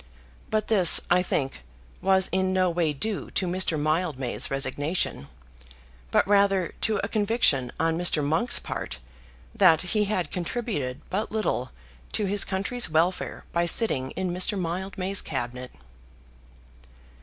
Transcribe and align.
But 0.49 0.67
this, 0.67 0.99
I 1.11 1.21
think, 1.21 1.61
was 2.01 2.27
in 2.31 2.51
no 2.53 2.71
way 2.71 2.91
due 2.91 3.29
to 3.37 3.45
Mr. 3.45 3.79
Mildmay's 3.79 4.49
resignation, 4.49 5.27
but 6.09 6.27
rather 6.27 6.73
to 6.81 6.99
a 7.03 7.07
conviction 7.07 7.71
on 7.79 7.99
Mr. 7.99 8.23
Monk's 8.25 8.57
part 8.57 8.97
that 9.53 9.81
that 9.81 9.89
he 9.91 10.05
had 10.05 10.31
contributed 10.31 11.01
but 11.11 11.31
little 11.31 11.69
to 12.13 12.25
his 12.25 12.43
country's 12.43 12.89
welfare 12.89 13.45
by 13.51 13.67
sitting 13.67 14.09
in 14.17 14.31
Mr. 14.31 14.59
Mildmay's 14.59 15.21
Cabinet. 15.21 15.69